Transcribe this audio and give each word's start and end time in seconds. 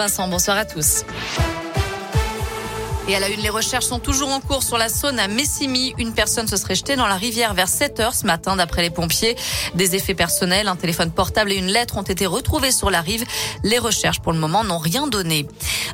Vincent, 0.00 0.28
bonsoir 0.28 0.56
à 0.56 0.64
tous. 0.64 1.02
Et 3.08 3.16
à 3.16 3.20
la 3.20 3.30
une, 3.30 3.40
les 3.40 3.48
recherches 3.48 3.86
sont 3.86 3.98
toujours 3.98 4.28
en 4.28 4.38
cours 4.38 4.62
sur 4.62 4.78
la 4.78 4.88
Saône 4.88 5.18
à 5.18 5.26
Messimy. 5.26 5.94
Une 5.98 6.12
personne 6.12 6.46
se 6.46 6.56
serait 6.56 6.76
jetée 6.76 6.94
dans 6.94 7.06
la 7.08 7.16
rivière 7.16 7.54
vers 7.54 7.66
7 7.66 7.98
heures 7.98 8.14
ce 8.14 8.26
matin 8.26 8.54
d'après 8.54 8.82
les 8.82 8.90
pompiers. 8.90 9.34
Des 9.74 9.96
effets 9.96 10.14
personnels, 10.14 10.68
un 10.68 10.76
téléphone 10.76 11.10
portable 11.10 11.50
et 11.50 11.56
une 11.56 11.66
lettre 11.66 11.96
ont 11.96 12.02
été 12.02 12.26
retrouvés 12.26 12.70
sur 12.70 12.90
la 12.90 13.00
rive. 13.00 13.24
Les 13.64 13.78
recherches 13.78 14.20
pour 14.20 14.32
le 14.32 14.38
moment 14.38 14.62
n'ont 14.62 14.78
rien 14.78 15.08
donné. 15.08 15.48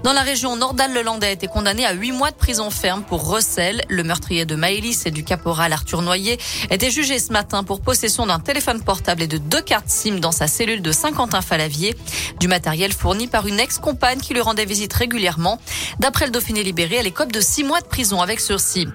Dans 0.05 0.13
la 0.13 0.21
région, 0.21 0.55
Nordal-Lelandais 0.57 1.29
a 1.29 1.31
été 1.31 1.47
condamné 1.47 1.87
à 1.87 1.95
8 1.95 2.13
mois 2.13 2.31
de 2.31 2.37
prison 2.37 2.69
ferme 2.69 3.03
pour 3.05 3.27
recel. 3.27 3.81
Le 3.89 4.03
meurtrier 4.03 4.45
de 4.45 4.55
Maëlys 4.55 5.07
et 5.07 5.11
du 5.11 5.25
caporal 5.25 5.73
Arthur 5.73 6.03
Noyer 6.03 6.39
était 6.69 6.91
jugé 6.91 7.19
ce 7.19 7.33
matin 7.33 7.65
pour 7.65 7.81
possession 7.81 8.27
d'un 8.27 8.39
téléphone 8.39 8.83
portable 8.83 9.23
et 9.23 9.27
de 9.27 9.39
deux 9.39 9.63
cartes 9.63 9.89
SIM 9.89 10.17
dans 10.17 10.31
sa 10.31 10.47
cellule 10.47 10.83
de 10.83 10.93
Saint-Quentin-Falavier. 10.93 11.97
Du 12.39 12.49
matériel 12.49 12.93
fourni 12.93 13.29
par 13.29 13.47
une 13.47 13.59
ex-compagne 13.59 14.21
qui 14.21 14.35
lui 14.35 14.43
rendait 14.43 14.67
visite 14.67 14.93
régulièrement. 14.93 15.59
D'après 16.01 16.27
le 16.27 16.33
Dauphiné 16.33 16.63
libéré, 16.63 17.03
l'écope 17.03 17.33
de 17.33 17.41
six 17.41 17.65
mois 17.65 17.81
de 17.81 17.87
prison 17.87 18.21
avec 18.21 18.41
sursis. 18.41 18.87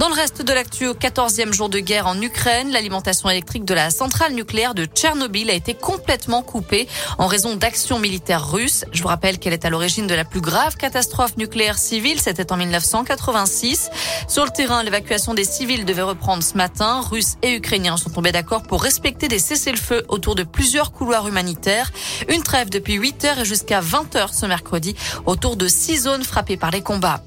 Dans 0.00 0.08
le 0.08 0.14
reste 0.14 0.42
de 0.42 0.52
l'actu, 0.52 0.88
au 0.88 0.94
14e 0.94 1.52
jour 1.52 1.68
de 1.68 1.78
guerre 1.78 2.08
en 2.08 2.20
Ukraine, 2.20 2.72
l'alimentation 2.72 3.30
électrique 3.30 3.64
de 3.64 3.74
la 3.74 3.90
centrale 3.90 4.32
nucléaire 4.32 4.74
de 4.74 4.84
Tchernobyl 4.84 5.48
a 5.48 5.54
été 5.54 5.74
complètement 5.74 6.42
coupée 6.42 6.88
en 7.18 7.28
raison 7.28 7.54
d'actions 7.54 8.00
militaires 8.00 8.50
russes. 8.50 8.84
Je 8.92 9.00
vous 9.02 9.08
rappelle 9.08 9.38
qu'elle 9.38 9.52
est 9.52 9.64
à 9.64 9.70
l'origine 9.70 10.08
de 10.08 10.14
la 10.14 10.24
plus 10.24 10.39
grave 10.40 10.76
catastrophe 10.76 11.36
nucléaire 11.36 11.78
civile. 11.78 12.20
C'était 12.20 12.52
en 12.52 12.56
1986. 12.56 13.90
Sur 14.28 14.44
le 14.44 14.50
terrain, 14.50 14.82
l'évacuation 14.82 15.34
des 15.34 15.44
civils 15.44 15.84
devait 15.84 16.02
reprendre 16.02 16.42
ce 16.42 16.56
matin. 16.56 17.00
Russes 17.00 17.36
et 17.42 17.54
Ukrainiens 17.54 17.96
sont 17.96 18.10
tombés 18.10 18.32
d'accord 18.32 18.62
pour 18.62 18.82
respecter 18.82 19.28
des 19.28 19.38
cessez-le-feu 19.38 20.04
autour 20.08 20.34
de 20.34 20.42
plusieurs 20.42 20.92
couloirs 20.92 21.28
humanitaires. 21.28 21.92
Une 22.28 22.42
trêve 22.42 22.70
depuis 22.70 22.94
8 22.94 23.24
heures 23.24 23.38
et 23.40 23.44
jusqu'à 23.44 23.80
20 23.80 24.16
heures 24.16 24.34
ce 24.34 24.46
mercredi 24.46 24.94
autour 25.26 25.56
de 25.56 25.68
six 25.68 26.02
zones 26.02 26.24
frappées 26.24 26.56
par 26.56 26.70
les 26.70 26.82
combats. 26.82 27.22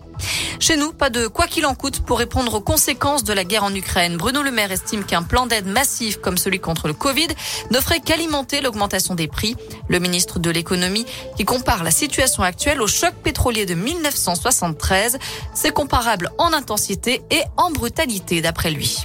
Chez 0.63 0.77
nous, 0.77 0.94
pas 0.94 1.09
de 1.09 1.27
quoi 1.27 1.48
qu'il 1.48 1.65
en 1.65 1.76
coûte 1.76 2.05
pour 2.05 2.18
répondre 2.18 2.54
aux 2.54 2.62
conséquences 2.62 3.26
de 3.26 3.34
la 3.34 3.43
guerre 3.43 3.65
en 3.65 3.76
Ukraine. 3.76 4.15
Bruno 4.15 4.41
Le 4.41 4.49
Maire 4.49 4.71
estime 4.71 5.04
qu'un 5.04 5.21
plan 5.21 5.46
d'aide 5.46 5.65
massif 5.65 6.21
comme 6.21 6.38
celui 6.38 6.62
contre 6.62 6.88
le 6.88 6.93
Covid 6.93 7.27
ne 7.70 7.82
ferait 7.82 7.99
qu'alimenter 7.99 8.62
l'augmentation 8.62 9.13
des 9.13 9.27
prix. 9.27 9.57
Le 9.90 9.99
ministre 9.99 10.40
de 10.40 10.49
l'économie 10.49 11.05
qui 11.35 11.43
compare 11.43 11.84
la 11.84 11.91
situation 11.91 12.43
actuelle 12.43 12.82
au 12.82 12.88
choc 12.88 13.13
pétrolier 13.26 13.65
de 13.65 13.73
1973, 13.73 15.20
c'est 15.54 15.73
comparable 15.73 16.32
en 16.38 16.54
intensité 16.54 17.21
et 17.29 17.41
en 17.57 17.70
brutalité 17.70 18.40
d'après 18.40 18.71
lui. 18.71 19.04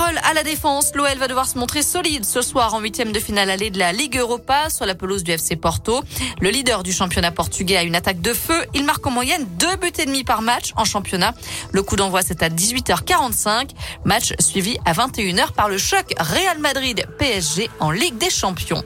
Parole 0.00 0.18
à 0.24 0.32
la 0.32 0.42
défense, 0.42 0.92
l'OL 0.94 1.18
va 1.18 1.28
devoir 1.28 1.46
se 1.46 1.58
montrer 1.58 1.82
solide 1.82 2.24
ce 2.24 2.40
soir 2.40 2.72
en 2.72 2.80
huitième 2.80 3.12
de 3.12 3.20
finale 3.20 3.50
allée 3.50 3.68
de 3.68 3.78
la 3.78 3.92
Ligue 3.92 4.16
Europa 4.16 4.70
sur 4.70 4.86
la 4.86 4.94
pelouse 4.94 5.24
du 5.24 5.32
FC 5.32 5.56
Porto. 5.56 6.00
Le 6.40 6.48
leader 6.48 6.82
du 6.82 6.90
championnat 6.90 7.32
portugais 7.32 7.76
a 7.76 7.82
une 7.82 7.94
attaque 7.94 8.22
de 8.22 8.32
feu. 8.32 8.64
Il 8.72 8.86
marque 8.86 9.06
en 9.06 9.10
moyenne 9.10 9.46
deux 9.58 9.76
buts 9.76 9.92
et 9.98 10.06
demi 10.06 10.24
par 10.24 10.40
match 10.40 10.72
en 10.76 10.86
championnat. 10.86 11.34
Le 11.72 11.82
coup 11.82 11.96
d'envoi 11.96 12.22
c'est 12.22 12.42
à 12.42 12.48
18h45. 12.48 13.72
Match 14.06 14.32
suivi 14.40 14.78
à 14.86 14.94
21h 14.94 15.52
par 15.52 15.68
le 15.68 15.76
choc 15.76 16.14
Real 16.18 16.58
Madrid 16.60 17.04
PSG 17.18 17.68
en 17.78 17.90
Ligue 17.90 18.16
des 18.16 18.30
Champions. 18.30 18.82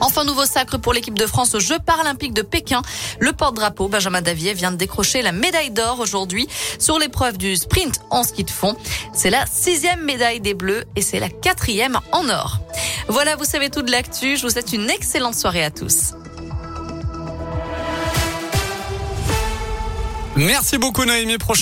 Enfin, 0.00 0.24
nouveau 0.24 0.44
sacre 0.44 0.78
pour 0.78 0.92
l'équipe 0.92 1.18
de 1.18 1.26
France 1.26 1.54
aux 1.54 1.60
Jeux 1.60 1.78
paralympiques 1.78 2.34
de 2.34 2.42
Pékin. 2.42 2.82
Le 3.20 3.32
porte-drapeau 3.32 3.88
Benjamin 3.88 4.22
Davier 4.22 4.54
vient 4.54 4.70
de 4.70 4.76
décrocher 4.76 5.22
la 5.22 5.32
médaille 5.32 5.70
d'or 5.70 6.00
aujourd'hui 6.00 6.48
sur 6.78 6.98
l'épreuve 6.98 7.38
du 7.38 7.56
sprint 7.56 8.00
en 8.10 8.22
ski 8.22 8.44
de 8.44 8.50
fond. 8.50 8.76
C'est 9.12 9.30
la 9.30 9.46
sixième 9.46 10.04
médaille 10.04 10.40
des 10.40 10.54
Bleus 10.54 10.84
et 10.96 11.02
c'est 11.02 11.20
la 11.20 11.28
quatrième 11.28 11.98
en 12.12 12.28
or. 12.28 12.58
Voilà, 13.08 13.36
vous 13.36 13.44
savez 13.44 13.70
tout 13.70 13.82
de 13.82 13.90
l'actu. 13.90 14.36
Je 14.36 14.42
vous 14.42 14.50
souhaite 14.50 14.72
une 14.72 14.90
excellente 14.90 15.34
soirée 15.34 15.64
à 15.64 15.70
tous. 15.70 16.12
Merci 20.36 20.76
beaucoup 20.76 21.06
Noémie. 21.06 21.38